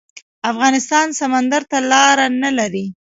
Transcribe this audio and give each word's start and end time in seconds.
افغانستان 0.51 1.07
سمندر 1.19 1.61
ته 1.71 1.77
لاره 1.91 2.25
نلري 2.41 2.85